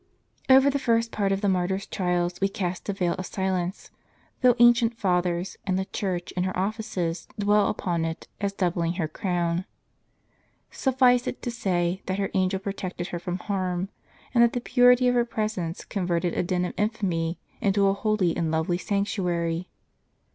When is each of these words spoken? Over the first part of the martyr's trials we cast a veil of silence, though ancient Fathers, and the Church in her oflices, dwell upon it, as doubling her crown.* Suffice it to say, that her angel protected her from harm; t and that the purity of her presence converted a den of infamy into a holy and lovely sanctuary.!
Over 0.49 0.71
the 0.71 0.79
first 0.79 1.11
part 1.11 1.31
of 1.31 1.41
the 1.41 1.47
martyr's 1.47 1.85
trials 1.85 2.41
we 2.41 2.49
cast 2.49 2.89
a 2.89 2.93
veil 2.93 3.13
of 3.19 3.25
silence, 3.27 3.91
though 4.41 4.55
ancient 4.57 4.97
Fathers, 4.97 5.57
and 5.67 5.77
the 5.77 5.85
Church 5.85 6.31
in 6.31 6.41
her 6.43 6.53
oflices, 6.53 7.27
dwell 7.37 7.67
upon 7.67 8.03
it, 8.03 8.27
as 8.39 8.51
doubling 8.51 8.93
her 8.93 9.07
crown.* 9.07 9.65
Suffice 10.71 11.27
it 11.27 11.43
to 11.43 11.51
say, 11.51 12.01
that 12.07 12.17
her 12.17 12.31
angel 12.33 12.59
protected 12.59 13.09
her 13.09 13.19
from 13.19 13.37
harm; 13.37 13.89
t 13.89 13.93
and 14.33 14.43
that 14.43 14.53
the 14.53 14.59
purity 14.61 15.07
of 15.07 15.13
her 15.13 15.23
presence 15.23 15.85
converted 15.85 16.33
a 16.33 16.41
den 16.41 16.65
of 16.65 16.73
infamy 16.77 17.37
into 17.61 17.85
a 17.85 17.93
holy 17.93 18.35
and 18.35 18.49
lovely 18.49 18.79
sanctuary.! 18.79 19.69